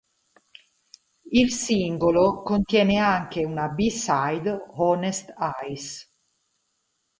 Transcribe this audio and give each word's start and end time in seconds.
Il 1.29 1.51
singolo 1.53 2.41
contiene 2.41 2.97
anche 2.97 3.45
una 3.45 3.67
b-side, 3.67 4.65
"Honest 4.73 5.31
Eyes". 5.37 6.11